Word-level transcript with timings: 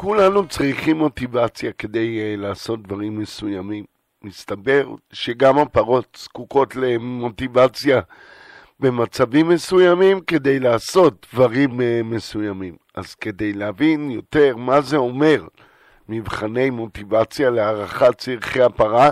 כולנו 0.00 0.48
צריכים 0.48 0.98
מוטיבציה 0.98 1.72
כדי 1.72 2.34
uh, 2.36 2.40
לעשות 2.40 2.82
דברים 2.82 3.18
מסוימים. 3.18 3.84
מסתבר 4.22 4.88
שגם 5.12 5.58
הפרות 5.58 6.18
זקוקות 6.20 6.76
למוטיבציה 6.76 8.00
במצבים 8.80 9.48
מסוימים 9.48 10.20
כדי 10.20 10.60
לעשות 10.60 11.26
דברים 11.32 11.70
uh, 11.70 11.82
מסוימים. 12.04 12.76
אז 12.94 13.14
כדי 13.14 13.52
להבין 13.52 14.10
יותר 14.10 14.56
מה 14.56 14.80
זה 14.80 14.96
אומר 14.96 15.44
מבחני 16.08 16.70
מוטיבציה 16.70 17.50
להערכת 17.50 18.18
צרכי 18.18 18.62
הפרה, 18.62 19.10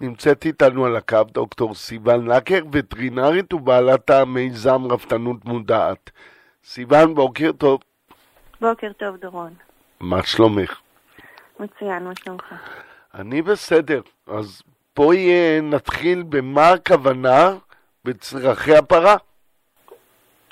נמצאת 0.00 0.46
איתנו 0.46 0.86
על 0.86 0.96
הקו 0.96 1.22
דוקטור 1.32 1.74
סיוון 1.74 2.26
לקר, 2.26 2.60
וטרינרית 2.72 3.54
ובעלת 3.54 4.10
המיזם 4.10 4.86
רפתנות 4.92 5.44
מודעת. 5.44 6.10
סיוון, 6.64 7.14
בוקר 7.14 7.52
טוב. 7.52 7.80
בוקר 8.60 8.92
טוב, 8.92 9.16
דורון. 9.16 9.73
מה 10.04 10.22
שלומך? 10.22 10.80
מצוין, 11.60 12.04
מה 12.04 12.12
שלומך? 12.24 12.54
אני 13.14 13.42
בסדר. 13.42 14.00
אז 14.26 14.62
בואי 14.96 15.30
נתחיל 15.62 16.22
במה 16.22 16.70
הכוונה 16.70 17.54
בצרכי 18.04 18.76
הפרה. 18.76 19.16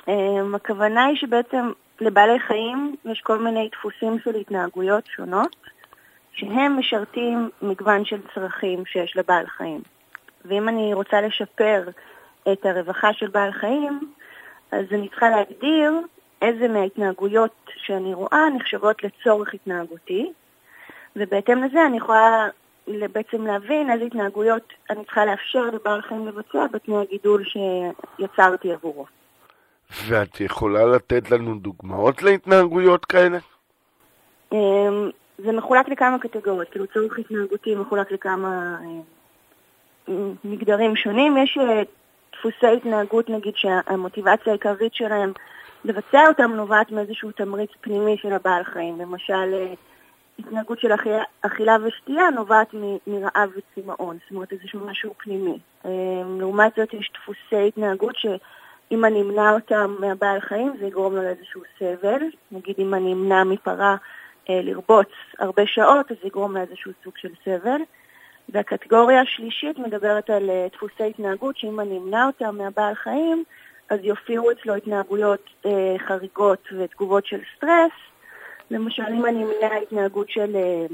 Um, 0.01 0.57
הכוונה 0.57 1.05
היא 1.05 1.17
שבעצם 1.17 1.71
לבעלי 2.01 2.41
חיים 2.41 2.97
יש 3.05 3.21
כל 3.21 3.39
מיני 3.39 3.69
דפוסים 3.73 4.19
של 4.25 4.35
התנהגויות 4.35 5.05
שונות, 5.07 5.57
שהם 6.33 6.79
משרתים 6.79 7.51
מגוון 7.63 8.05
של 8.05 8.21
צרכים 8.35 8.87
שיש 8.87 9.17
לבעל 9.17 9.47
חיים. 9.47 9.81
ואם 10.45 10.69
אני 10.69 10.95
רוצה 10.95 11.21
לשפר 11.21 11.83
את 12.53 12.67
הרווחה 12.67 13.13
של 13.13 13.29
בעל 13.29 13.53
חיים, 13.53 14.13
אז 14.73 14.85
אני 14.93 15.09
צריכה 15.09 15.29
להגדיר 15.29 15.93
איזה 16.43 16.69
מההתנהגויות 16.69 17.71
שאני 17.77 18.15
רואה 18.15 18.51
נחשבות 18.57 19.05
לצורך 19.05 19.55
התנהגותי, 19.55 20.33
ובהתאם 21.17 21.63
לזה 21.63 21.87
אני 21.87 21.97
יכולה 21.97 22.49
בעצם 22.89 23.47
להבין 23.47 23.91
איזה 23.91 24.05
התנהגויות 24.05 24.73
אני 24.91 25.05
צריכה 25.05 25.25
לאפשר 25.25 25.65
לבעל 25.65 26.03
חיים 26.03 26.29
לבצע 26.29 26.67
בתנאי 26.73 26.97
הגידול 27.03 27.45
שיצרתי 27.45 28.73
עבורו. 28.73 29.07
ואת 30.07 30.41
יכולה 30.41 30.85
לתת 30.85 31.31
לנו 31.31 31.59
דוגמאות 31.59 32.23
להתנהגויות 32.23 33.05
כאלה? 33.05 33.39
אמ, 34.53 35.11
זה 35.39 35.53
מחולק 35.53 35.89
לכמה 35.89 36.19
קטגוריות, 36.19 36.69
כאילו 36.69 36.87
צורך 36.87 37.19
התנהגותי 37.19 37.75
מחולק 37.75 38.13
לכמה 38.13 38.77
אה, 40.09 40.15
מגדרים 40.45 40.97
שונים. 40.97 41.37
יש 41.37 41.59
אה, 41.61 41.83
דפוסי 42.33 42.67
התנהגות, 42.67 43.31
נגיד, 43.31 43.55
שהמוטיבציה 43.57 44.53
העיקרית 44.53 44.95
שלהם 44.95 45.33
לבצע 45.85 46.29
אותם 46.29 46.53
נובעת 46.53 46.91
מאיזשהו 46.91 47.31
תמריץ 47.33 47.71
פנימי 47.81 48.17
של 48.17 48.33
הבעל 48.33 48.65
חיים. 48.65 49.01
למשל, 49.01 49.55
אה, 49.55 49.75
התנהגות 50.39 50.81
של 50.81 50.95
אכילה, 50.95 51.23
אכילה 51.43 51.77
ושתייה 51.83 52.31
נובעת 52.31 52.75
מרעב 53.07 53.51
וצמאון, 53.57 54.19
זאת 54.23 54.31
אומרת 54.31 54.53
איזשהו 54.53 54.81
משהו 54.87 55.15
פנימי. 55.19 55.59
לעומת 56.39 56.73
זאת 56.77 56.95
יש 56.95 57.11
דפוסי 57.15 57.69
התנהגות 57.69 58.17
שאם 58.17 59.05
אני 59.05 59.23
אמנע 59.23 59.53
אותם 59.53 59.95
מהבעל 59.99 60.41
חיים 60.41 60.73
זה 60.79 60.87
יגרום 60.87 61.17
לו 61.17 61.23
לאיזשהו 61.23 61.63
סבל. 61.79 62.23
נגיד 62.53 62.75
אם 62.79 62.95
אני 62.95 63.13
אמנע 63.13 63.45
מפרה 63.45 63.97
אה, 64.51 64.61
לרבוץ 64.63 65.09
הרבה 65.39 65.67
שעות, 65.67 66.11
אז 66.11 66.17
זה 66.23 66.27
יגרום 66.27 66.57
לאיזשהו 66.57 66.93
סוג 67.05 67.13
של 67.17 67.33
סבל. 67.45 67.81
והקטגוריה 68.49 69.21
השלישית 69.21 69.79
מדברת 69.79 70.31
על 70.31 70.51
אה, 70.51 70.67
דפוסי 70.73 71.05
התנהגות, 71.11 71.57
שאם 71.57 71.81
אני 71.81 71.99
אמנע 71.99 72.27
אותם 72.27 72.57
מהבעל 72.59 72.95
חיים, 72.95 73.45
אז 73.93 73.99
יופיעו 74.03 74.51
אצלו 74.51 74.75
התנהגויות 74.75 75.41
אה, 75.67 75.97
חריגות 76.07 76.69
ותגובות 76.79 77.27
של 77.27 77.41
סטרס. 77.57 77.93
למשל, 78.71 79.03
אם 79.19 79.27
אני 79.27 79.45
אמנע 79.45 79.77
התנהגות 79.83 80.31
של 80.31 80.57
אה, 80.57 80.87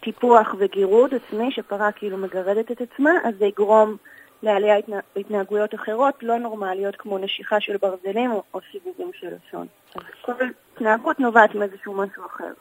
טיפוח 0.00 0.54
וגירוד 0.58 1.10
עצמי, 1.14 1.50
שפרה 1.52 1.92
כאילו 1.92 2.16
מגרדת 2.16 2.70
את 2.70 2.80
עצמה, 2.80 3.10
אז 3.24 3.34
זה 3.38 3.46
יגרום 3.46 3.96
לעלייה 4.42 4.76
התנה, 4.76 4.96
התנהגויות 5.16 5.74
אחרות 5.74 6.14
לא 6.22 6.38
נורמליות, 6.38 6.96
כמו 6.96 7.18
נשיכה 7.18 7.60
של 7.60 7.76
ברזלים 7.76 8.32
או, 8.32 8.42
או 8.54 8.60
סיבובים 8.72 9.10
של 9.20 9.28
לשון. 9.46 9.66
אז 9.94 10.02
כל 10.22 10.32
התנהגות 10.74 11.20
נובעת 11.20 11.54
מאיזשהו 11.54 11.94
משהו 11.94 12.26
אחר. 12.26 12.52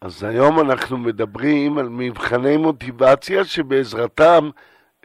אז 0.00 0.24
היום 0.24 0.60
אנחנו 0.60 0.98
מדברים 0.98 1.78
על 1.78 1.88
מבחני 1.88 2.56
מוטיבציה 2.56 3.44
שבעזרתם 3.44 4.50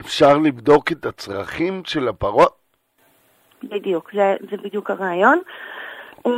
אפשר 0.01 0.37
לבדוק 0.37 0.91
את 0.91 1.05
הצרכים 1.05 1.81
של 1.85 2.07
הפרות. 2.07 2.56
בדיוק, 3.69 4.11
זה, 4.13 4.35
זה 4.51 4.57
בדיוק 4.57 4.89
הרעיון. 4.89 5.39
אמ, 6.25 6.31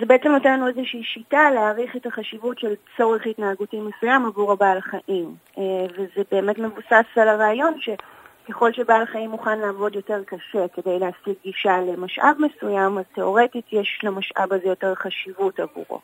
זה 0.00 0.06
בעצם 0.06 0.28
נותן 0.28 0.52
לנו 0.52 0.68
איזושהי 0.68 1.04
שיטה 1.04 1.50
להעריך 1.50 1.96
את 1.96 2.06
החשיבות 2.06 2.58
של 2.58 2.74
צורך 2.96 3.26
התנהגותי 3.26 3.80
מסוים 3.80 4.26
עבור 4.26 4.52
הבעל 4.52 4.80
חיים. 4.80 5.34
אה, 5.58 5.86
וזה 5.92 6.22
באמת 6.30 6.58
מבוסס 6.58 7.06
על 7.16 7.28
הרעיון 7.28 7.74
שככל 7.80 8.72
שבעל 8.72 9.06
חיים 9.06 9.30
מוכן 9.30 9.58
לעבוד 9.58 9.94
יותר 9.94 10.22
קשה 10.24 10.68
כדי 10.68 10.98
להשיג 10.98 11.34
גישה 11.44 11.80
למשאב 11.80 12.36
מסוים, 12.38 12.98
אז 12.98 13.04
תאורטית 13.14 13.72
יש 13.72 14.00
למשאב 14.02 14.52
הזה 14.52 14.68
יותר 14.68 14.94
חשיבות 14.94 15.60
עבורו. 15.60 16.00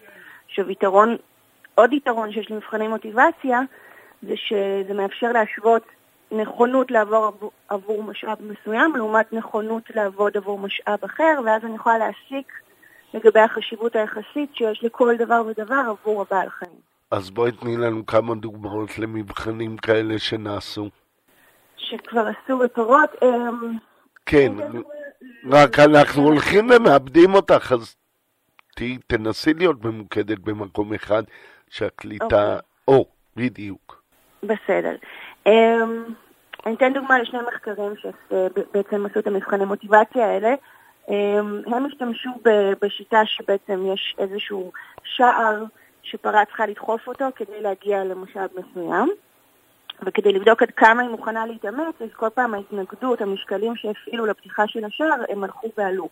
עכשיו, 0.49 0.71
יתרון 0.71 1.17
עוד 1.75 1.93
יתרון 1.93 2.33
שיש 2.33 2.51
למבחני 2.51 2.89
מוטיבציה 2.89 3.61
זה 4.23 4.35
שזה 4.37 4.95
מאפשר 4.95 5.33
להשוות 5.33 5.83
נכונות 6.33 6.91
לעבור 6.91 7.27
עבור, 7.27 7.51
עבור 7.69 8.03
משאב 8.03 8.39
מסוים 8.41 8.97
לעומת 8.97 9.33
נכונות 9.33 9.83
לעבוד 9.95 10.37
עבור 10.37 10.59
משאב 10.59 11.05
אחר, 11.05 11.41
ואז 11.45 11.65
אני 11.65 11.75
יכולה 11.75 11.99
להסיק 11.99 12.53
לגבי 13.15 13.41
החשיבות 13.41 13.97
היחסית 13.97 14.55
שיש 14.55 14.85
לכל 14.85 15.17
דבר 15.17 15.43
ודבר 15.47 15.83
עבור 15.89 16.23
הבעל 16.23 16.51
חיים. 16.51 16.81
אז 17.11 17.31
בואי 17.31 17.53
תני 17.53 17.77
לנו 17.77 18.07
כמה 18.07 18.35
דוגמאות 18.35 18.99
למבחנים 18.99 19.77
כאלה 19.77 20.19
שנעשו. 20.19 20.89
שכבר 21.77 22.27
עשו 22.27 22.59
בפרות. 22.59 23.11
אמ, 23.23 23.77
כן, 24.27 24.53
רק 25.51 25.79
אנחנו 25.79 26.23
הולכים 26.23 26.71
ומאבדים 26.71 27.35
אותך, 27.35 27.73
אז 27.73 27.97
תנסי 29.07 29.55
להיות 29.55 29.85
ממוקדת 29.85 30.39
במקום 30.39 30.95
אחד. 30.95 31.23
שהקליטה... 31.71 32.59
או, 32.89 33.01
okay. 33.01 33.05
oh, 33.05 33.07
בדיוק. 33.37 34.03
בסדר. 34.43 34.97
Um, 35.47 35.49
אני 36.67 36.75
אתן 36.75 36.93
דוגמה 36.93 37.19
לשני 37.19 37.39
מחקרים 37.49 37.93
שבעצם 37.97 39.07
עשו 39.07 39.19
את 39.19 39.27
המבחני 39.27 39.65
מוטיבציה 39.65 40.27
האלה. 40.27 40.55
Um, 41.07 41.11
הם 41.75 41.87
השתמשו 41.87 42.31
בשיטה 42.83 43.21
שבעצם 43.25 43.87
יש 43.93 44.17
איזשהו 44.19 44.73
שער 45.05 45.65
שפרה 46.03 46.45
צריכה 46.45 46.67
לדחוף 46.67 47.09
אותו 47.09 47.25
כדי 47.37 47.61
להגיע 47.61 48.05
למשאב 48.05 48.51
מסוים. 48.57 49.09
וכדי 50.03 50.33
לבדוק 50.33 50.63
עד 50.63 50.71
כמה 50.71 51.03
היא 51.03 51.11
מוכנה 51.11 51.47
להתאמץ, 51.47 51.95
אז 52.01 52.09
כל 52.17 52.29
פעם 52.35 52.55
ההתנגדות, 52.55 53.21
המשקלים 53.21 53.77
שהפעילו 53.77 54.27
לפתיחה 54.27 54.67
של 54.67 54.85
השער, 54.85 55.23
הם 55.29 55.45
הלכו 55.45 55.69
ועלו. 55.79 56.09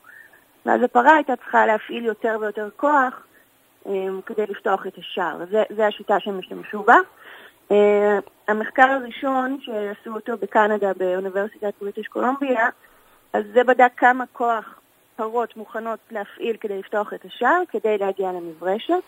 ואז 0.67 0.83
הפרה 0.83 1.15
הייתה 1.15 1.37
צריכה 1.37 1.67
להפעיל 1.67 2.05
יותר 2.05 2.37
ויותר 2.41 2.69
כוח 2.77 3.27
אמ, 3.87 4.21
כדי 4.27 4.47
לפתוח 4.47 4.87
את 4.87 4.99
השער. 4.99 5.37
זו 5.77 5.83
השיטה 5.83 6.21
שהם 6.21 6.39
השתמשו 6.39 6.83
בה. 6.83 6.97
אמ, 7.71 7.77
המחקר 8.49 8.91
הראשון 8.91 9.59
שעשו 9.61 10.15
אותו 10.15 10.33
בקנדה, 10.43 10.93
באוניברסיטת 10.97 11.73
בריטיש 11.81 12.07
קולומביה, 12.07 12.69
אז 13.33 13.45
זה 13.55 13.65
בדק 13.65 13.93
כמה 13.97 14.25
כוח 14.33 14.81
פרות 15.17 15.57
מוכנות 15.57 15.99
להפעיל 16.11 16.57
כדי 16.57 16.79
לפתוח 16.79 17.15
את 17.15 17.25
השער, 17.25 17.63
כדי 17.69 17.99
להגיע 17.99 18.33
למברשת, 18.33 19.03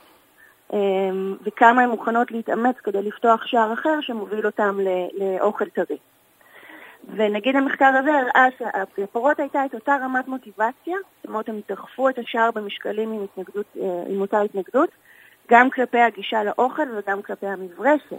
אמ, 0.73 1.37
וכמה 1.43 1.83
הן 1.83 1.91
מוכנות 1.91 2.31
להתאמץ 2.31 2.77
כדי 2.85 3.03
לפתוח 3.03 3.47
שער 3.47 3.73
אחר 3.73 4.01
שמוביל 4.01 4.47
אותם 4.47 4.79
לאוכל 5.19 5.69
טרי. 5.69 5.97
ונגיד 7.17 7.57
המחקר 7.57 7.93
הזה 8.01 8.11
הראה 8.13 8.47
שהפרות 8.59 9.41
הייתה 9.41 9.65
את 9.65 9.75
אותה 9.75 9.97
רמת 10.03 10.29
מוטיבציה, 10.29 10.97
זאת 11.17 11.29
אומרת 11.29 11.49
הם 11.49 11.61
דחפו 11.69 12.09
את 12.09 12.19
השער 12.19 12.51
במשקלים 12.51 13.13
עם, 13.13 13.25
התנגדות, 13.25 13.67
אה, 13.81 14.03
עם 14.09 14.21
אותה 14.21 14.41
התנגדות, 14.41 14.91
גם 15.51 15.71
כלפי 15.71 15.99
הגישה 15.99 16.45
לאוכל 16.45 16.83
וגם 16.97 17.23
כלפי 17.23 17.47
המברשת. 17.47 18.17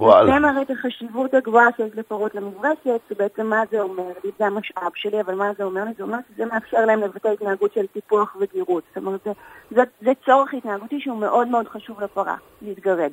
וואלה. 0.00 0.32
זה 0.32 0.38
מראה 0.38 0.62
את 0.62 0.70
החשיבות 0.70 1.34
הגבוהה 1.34 1.66
שיש 1.76 1.92
לפרות 1.94 2.34
למברשת, 2.34 3.00
שבעצם 3.08 3.46
מה 3.46 3.62
זה 3.70 3.80
אומר 3.80 4.12
לי, 4.24 4.30
זה 4.38 4.46
המשאב 4.46 4.90
שלי, 4.94 5.20
אבל 5.20 5.34
מה 5.34 5.50
זה 5.58 5.64
אומר 5.64 5.84
לי? 5.84 5.90
זה 5.96 6.02
אומר 6.02 6.18
שזה 6.34 6.46
מאפשר 6.46 6.84
להם 6.84 7.00
לבטא 7.00 7.28
התנהגות 7.28 7.72
של 7.72 7.86
טיפוח 7.86 8.36
וגירות. 8.40 8.84
זאת 8.88 8.96
אומרת, 8.96 9.20
זה, 9.24 9.32
זה, 9.70 9.82
זה 10.00 10.10
צורך 10.24 10.54
התנהגותי 10.54 11.00
שהוא 11.00 11.18
מאוד 11.18 11.48
מאוד 11.48 11.68
חשוב 11.68 12.02
לפרה, 12.02 12.36
להתגרד. 12.62 13.12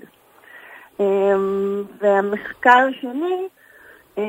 אמ, 0.99 1.83
והמחקר 2.01 2.87
השני, 2.89 3.47
אה, 4.17 4.23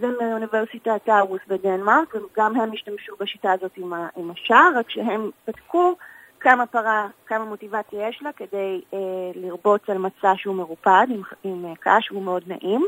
זה 0.00 0.06
מאוניברסיטת 0.20 1.00
טארוס 1.04 1.40
בדנמרק, 1.48 2.14
וגם 2.14 2.60
הם 2.60 2.72
השתמשו 2.72 3.12
בשיטה 3.20 3.52
הזאת 3.52 3.78
עם 4.16 4.30
השער, 4.30 4.70
רק 4.76 4.90
שהם 4.90 5.30
בדקו 5.48 5.94
כמה 6.44 6.66
פרה, 6.66 7.08
כמה 7.26 7.44
מוטיבציה 7.44 8.08
יש 8.08 8.22
לה 8.22 8.32
כדי 8.32 8.80
אה, 8.94 8.98
לרבוץ 9.34 9.82
על 9.88 9.98
מצע 9.98 10.32
שהוא 10.36 10.54
מרופד, 10.54 11.06
עם, 11.10 11.22
עם 11.44 11.66
אה, 11.66 11.72
קש 11.80 12.06
שהוא 12.06 12.22
מאוד 12.22 12.42
נעים. 12.46 12.86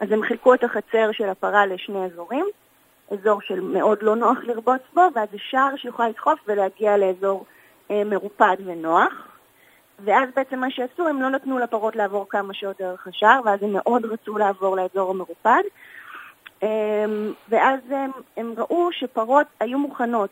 אז 0.00 0.12
הם 0.12 0.22
חילקו 0.22 0.54
את 0.54 0.64
החצר 0.64 1.12
של 1.12 1.28
הפרה 1.28 1.66
לשני 1.66 2.04
אזורים, 2.04 2.46
אזור 3.10 3.40
של 3.40 3.60
מאוד 3.60 3.98
לא 4.02 4.16
נוח 4.16 4.38
לרבוץ 4.42 4.80
בו, 4.94 5.02
ואז 5.14 5.28
זה 5.32 5.38
שער 5.50 5.76
שיכולה 5.76 6.08
לדחוף 6.08 6.40
ולהגיע 6.48 6.96
לאזור 6.96 7.44
אה, 7.90 8.02
מרופד 8.04 8.56
ונוח. 8.64 9.12
ואז 10.04 10.28
בעצם 10.36 10.58
מה 10.58 10.70
שעשו, 10.70 11.08
הם 11.08 11.22
לא 11.22 11.28
נתנו 11.28 11.58
לפרות 11.58 11.96
לעבור 11.96 12.26
כמה 12.28 12.54
שעות 12.54 12.76
דרך 12.78 13.06
השער, 13.06 13.40
ואז 13.44 13.62
הם 13.62 13.72
מאוד 13.72 14.04
רצו 14.04 14.38
לעבור 14.38 14.76
לאזור 14.76 15.10
המרופד. 15.10 15.62
אמ, 16.62 17.32
ואז 17.48 17.80
הם, 17.90 18.10
הם 18.36 18.54
ראו 18.56 18.88
שפרות 18.92 19.46
היו 19.60 19.78
מוכנות 19.78 20.30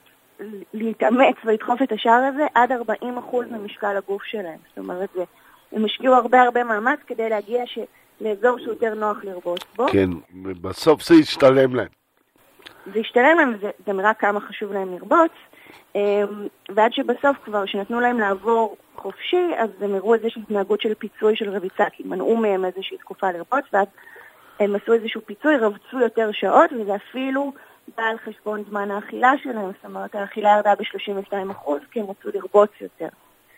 להתאמץ 0.74 1.36
ולדחוף 1.44 1.82
את 1.82 1.92
השער 1.92 2.22
הזה 2.34 2.46
עד 2.54 2.72
40% 2.72 3.04
ממשקל 3.50 3.96
הגוף 3.96 4.22
שלהם. 4.24 4.58
זאת 4.68 4.78
אומרת, 4.78 5.08
זה, 5.14 5.24
הם 5.72 5.84
השקיעו 5.84 6.14
הרבה 6.14 6.42
הרבה 6.42 6.64
מאמץ 6.64 6.98
כדי 7.06 7.28
להגיע 7.28 7.62
ש, 7.66 7.78
לאזור 8.20 8.58
שהוא 8.58 8.72
יותר 8.72 8.94
נוח 8.94 9.16
לרבוץ 9.24 9.60
בו. 9.76 9.86
כן, 9.92 10.10
ובסוף 10.44 11.02
זה 11.02 11.14
ישתלם 11.14 11.74
להם. 11.74 11.88
זה 12.94 13.00
השתלם 13.00 13.36
להם, 13.38 13.58
זה, 13.60 13.70
זה 13.86 13.92
נראה 13.92 14.14
כמה 14.14 14.40
חשוב 14.40 14.72
להם 14.72 14.92
לרבוץ. 14.92 15.32
אמ, 15.94 16.46
ועד 16.74 16.92
שבסוף 16.92 17.36
כבר, 17.44 17.66
כשנתנו 17.66 18.00
להם 18.00 18.18
לעבור 18.18 18.76
חופשי, 18.96 19.50
אז 19.58 19.70
הם 19.80 19.94
הראו 19.94 20.14
איזושהי 20.14 20.42
התנהגות 20.42 20.80
של 20.80 20.94
פיצוי 20.94 21.36
של 21.36 21.50
רביצה, 21.50 21.84
כי 21.92 22.02
מנעו 22.06 22.36
מהם 22.36 22.64
איזושהי 22.64 22.98
תקופה 22.98 23.30
לרבוץ, 23.30 23.64
ואז 23.72 23.86
הם 24.60 24.74
עשו 24.74 24.92
איזשהו 24.92 25.20
פיצוי, 25.26 25.56
רבצו 25.56 26.00
יותר 26.00 26.30
שעות, 26.32 26.72
וזה 26.72 26.94
אפילו 26.94 27.52
בא 27.96 28.02
על 28.02 28.16
חשבון 28.18 28.64
זמן 28.68 28.90
האכילה 28.90 29.32
שלהם, 29.42 29.66
זאת 29.66 29.84
אומרת, 29.84 30.14
האכילה 30.14 30.50
ירדה 30.56 30.74
ב-32%, 30.74 31.70
כי 31.90 32.00
הם 32.00 32.06
רצו 32.10 32.28
לרבוץ 32.34 32.70
יותר. 32.80 33.08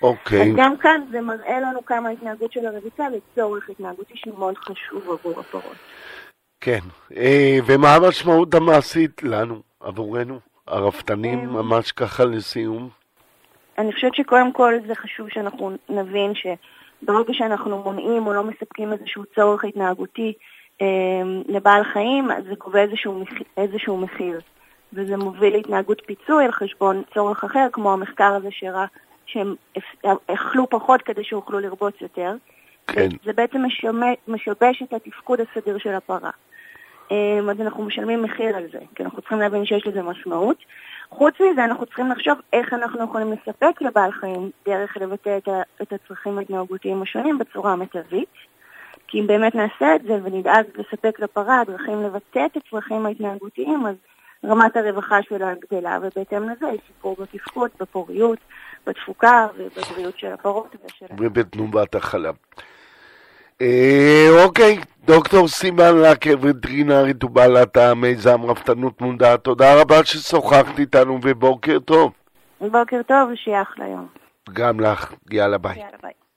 אוקיי. 0.02 0.42
אז 0.42 0.56
גם 0.56 0.76
כאן 0.76 1.00
זה 1.10 1.20
מראה 1.20 1.60
לנו 1.60 1.84
כמה 1.84 2.08
ההתנהגות 2.08 2.52
של 2.52 2.66
הרביצה 2.66 3.08
לצורך 3.08 3.70
התנהגותי 3.70 4.14
שהוא 4.16 4.38
מאוד 4.38 4.58
חשוב 4.58 5.10
עבור 5.10 5.40
הפרות. 5.40 5.76
כן, 6.60 6.80
אה, 7.16 7.58
ומה 7.66 7.94
המשמעות 7.94 8.54
המעשית 8.54 9.22
לנו, 9.22 9.62
עבורנו, 9.80 10.38
הרפתנים, 10.66 11.38
אה, 11.38 11.44
ממש 11.62 11.92
ככה 11.92 12.24
לסיום? 12.24 12.88
אני 13.78 13.92
חושבת 13.92 14.14
שקודם 14.14 14.52
כל 14.52 14.74
זה 14.86 14.94
חשוב 14.94 15.28
שאנחנו 15.28 15.70
נבין 15.88 16.32
שברגע 16.34 17.32
שאנחנו 17.32 17.82
מונעים 17.82 18.26
או 18.26 18.32
לא 18.32 18.44
מספקים 18.44 18.92
איזשהו 18.92 19.22
צורך 19.34 19.64
התנהגותי 19.64 20.32
לבעל 21.48 21.84
חיים, 21.84 22.30
אז 22.30 22.44
זה 22.44 22.54
גובה 22.58 22.80
איזשהו, 22.80 23.18
מחיר, 23.18 23.42
איזשהו 23.56 23.96
מחיר. 23.96 24.40
וזה 24.92 25.16
מוביל 25.16 25.52
להתנהגות 25.52 26.02
פיצוי 26.06 26.44
על 26.44 26.52
חשבון 26.52 27.02
צורך 27.14 27.44
אחר, 27.44 27.66
כמו 27.72 27.92
המחקר 27.92 28.34
הזה 28.34 28.48
שהראה 28.50 28.86
שהם 29.26 29.54
אכלו 30.26 30.70
פחות 30.70 31.02
כדי 31.02 31.24
שיוכלו 31.24 31.60
לרבוץ 31.60 31.94
יותר. 32.00 32.34
כן. 32.86 33.08
זה 33.24 33.32
בעצם 33.32 33.64
משמש, 33.64 34.16
משבש 34.28 34.82
את 34.82 34.92
התפקוד 34.92 35.40
הסדיר 35.40 35.78
של 35.78 35.94
הפרה. 35.94 36.30
אמ, 37.10 37.50
אז 37.50 37.60
אנחנו 37.60 37.82
משלמים 37.82 38.22
מחיר 38.22 38.56
על 38.56 38.66
זה, 38.72 38.78
כי 38.94 39.02
אנחנו 39.02 39.20
צריכים 39.20 39.38
להבין 39.38 39.64
שיש 39.64 39.86
לזה 39.86 40.02
משמעות. 40.02 40.56
חוץ 41.10 41.34
מזה, 41.40 41.64
אנחנו 41.64 41.86
צריכים 41.86 42.10
לחשוב 42.10 42.38
איך 42.52 42.72
אנחנו 42.72 43.04
יכולים 43.04 43.32
לספק 43.32 43.82
לבעל 43.82 44.12
חיים 44.12 44.50
דרך 44.66 44.96
לבטא 44.96 45.36
את, 45.36 45.48
ה, 45.48 45.62
את 45.82 45.92
הצרכים 45.92 46.38
ההתנהגותיים 46.38 47.02
השונים 47.02 47.38
בצורה 47.38 47.72
המיטבית. 47.72 48.28
כי 49.08 49.20
אם 49.20 49.26
באמת 49.26 49.54
נעשה 49.54 49.94
את 49.94 50.02
זה 50.02 50.18
ונדאג 50.22 50.64
לספק 50.76 51.20
לפרה 51.20 51.62
דרכים 51.66 52.02
לבטא 52.02 52.46
את 52.46 52.56
הצרכים 52.56 53.06
ההתנהגותיים, 53.06 53.86
אז 53.86 53.94
רמת 54.44 54.76
הרווחה 54.76 55.22
שלה 55.22 55.52
גדלה, 55.54 55.98
ובהתאם 56.02 56.48
לזה 56.48 56.66
יש 56.74 56.80
שיפור 56.86 57.16
בתפקוד, 57.20 57.70
בפוריות, 57.80 58.38
בתפוקה 58.86 59.46
ובבריאות 59.56 60.18
של 60.18 60.32
הפרות 60.32 60.76
ושל... 60.86 61.06
ובתנובת 61.18 61.94
החלב. 61.94 62.34
אה, 63.60 64.26
אוקיי, 64.44 64.78
דוקטור 65.04 65.48
סימן 65.48 65.96
לקר, 65.96 66.34
וטרינרית 66.40 67.24
ובעלת 67.24 67.76
המיזם 67.76 68.42
רפתנות 68.44 69.00
מודעת, 69.00 69.44
תודה 69.44 69.80
רבה 69.80 70.04
ששוחחת 70.04 70.78
איתנו 70.78 71.18
ובוקר 71.22 71.78
טוב. 71.78 72.12
בוקר 72.60 73.00
טוב 73.06 73.30
ושיהיה 73.32 73.62
אחלה 73.62 73.86
יום. 73.86 74.06
גם 74.52 74.80
לך, 74.80 75.12
יאללה 75.30 75.58
ביי. 75.58 75.78
יאללה 75.78 75.98
ביי. 76.02 76.27